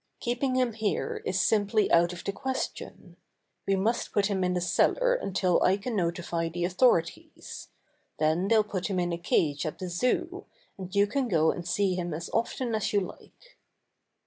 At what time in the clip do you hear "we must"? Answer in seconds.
3.67-4.11